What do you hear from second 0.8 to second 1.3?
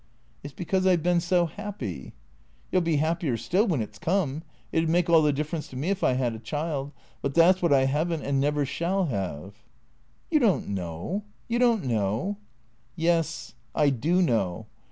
I 've been